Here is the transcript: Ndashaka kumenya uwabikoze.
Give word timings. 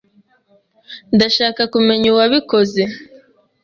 Ndashaka 1.15 1.61
kumenya 1.73 2.07
uwabikoze. 2.09 2.83